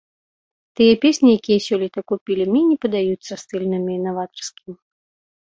Тыя 0.77 0.93
песні, 1.03 1.29
якія 1.39 1.59
сёлета 1.65 1.99
купілі, 2.13 2.47
мне 2.55 2.63
не 2.71 2.77
падаюцца 2.87 3.33
стыльнымі 3.43 3.91
і 3.99 4.01
наватарскімі. 4.09 4.75